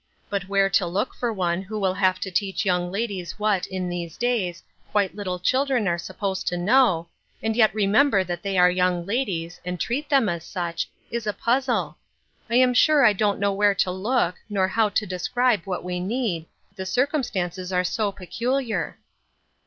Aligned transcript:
But 0.31 0.49
where 0.49 0.67
to 0.67 0.87
look 0.87 1.13
for 1.13 1.31
one 1.31 1.61
who 1.61 1.79
will 1.79 1.93
have 1.93 2.19
to 2.21 2.31
teach 2.31 2.65
young 2.65 2.91
ladies 2.91 3.37
what, 3.37 3.67
in 3.67 3.87
these 3.87 4.17
days, 4.17 4.63
quite 4.91 5.15
little 5.15 5.37
children 5.37 5.87
are 5.87 5.99
supposed 5.99 6.47
to 6.47 6.57
know, 6.57 7.07
and 7.43 7.55
yet 7.55 7.71
remember 7.71 8.23
that 8.23 8.41
they 8.41 8.57
are 8.57 8.71
young 8.71 9.05
ladies, 9.05 9.61
and 9.63 9.79
treat 9.79 10.09
them 10.09 10.27
as 10.27 10.43
such, 10.43 10.89
is 11.11 11.27
a 11.27 11.33
puzzle. 11.33 11.97
I 12.49 12.55
am 12.55 12.73
sure 12.73 13.03
1 13.03 13.15
don't 13.17 13.39
know 13.39 13.53
where 13.53 13.75
to 13.75 13.91
look, 13.91 14.37
nor 14.49 14.67
how 14.69 14.89
to 14.89 15.05
describe 15.05 15.61
what 15.65 15.83
we 15.83 15.99
need, 15.99 16.47
the 16.75 16.87
circumstances 16.87 17.71
are 17.71 17.83
so 17.83 18.11
pecu 18.11 18.59
Har." 18.69 18.97